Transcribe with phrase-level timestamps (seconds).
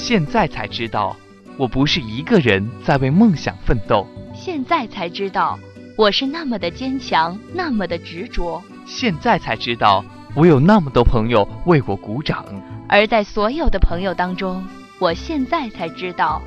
[0.00, 1.14] 现在才知道，
[1.56, 4.06] 我不是一个人在为梦想奋斗。
[4.32, 5.58] 现在才知道，
[5.96, 8.62] 我是那么的坚强，那么的执着。
[8.86, 10.02] 现在才知道，
[10.36, 12.46] 我有那么多朋友为我鼓掌。
[12.88, 14.64] 而在所有的朋友当中，
[15.00, 16.40] 我现在才知道，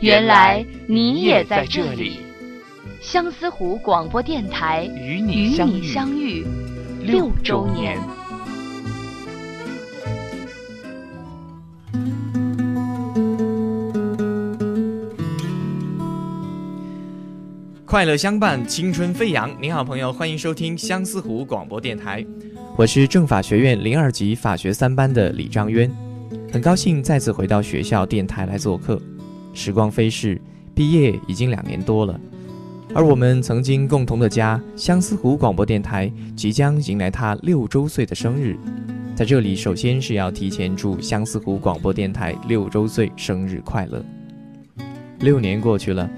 [0.00, 2.20] 原来你也在这里。
[3.02, 5.50] 相思湖广播电台与你
[5.82, 6.46] 相遇
[7.02, 7.98] 六周年。
[17.94, 19.48] 快乐相伴，青春飞扬。
[19.62, 22.26] 您好，朋友，欢迎收听相思湖广播电台，
[22.76, 25.88] 我是政法学院零二级法学三班的李章渊，
[26.50, 29.00] 很高兴再次回到学校电台来做客。
[29.52, 30.42] 时光飞逝，
[30.74, 32.20] 毕业已经两年多了，
[32.92, 38.58] 而我们曾经共同的家相思湖广播电台即将迎来它六周岁的生日，
[39.14, 44.04] 在这里，首先是要提前祝相思湖广播电台六周岁生日快乐。
[45.20, 46.10] 六年过去了。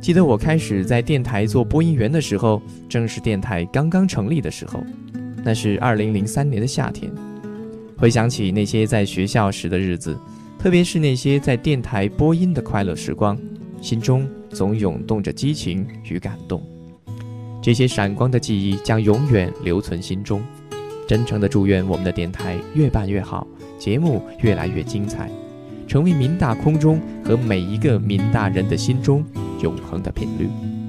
[0.00, 4.82] 记得我开始在电台做播音员的时候，正是电台刚刚成立的时候，
[5.44, 7.12] 那是二零零三年的夏天。
[7.98, 10.18] 回想起那些在学校时的日子，
[10.58, 13.38] 特别是那些在电台播音的快乐时光，
[13.82, 16.62] 心中总涌动着激情与感动。
[17.60, 20.42] 这些闪光的记忆将永远留存心中。
[21.06, 23.46] 真诚的祝愿我们的电台越办越好，
[23.78, 25.30] 节目越来越精彩。
[25.86, 29.24] 成为民大空中和每一个民大人的心中
[29.62, 30.79] 永恒的频率。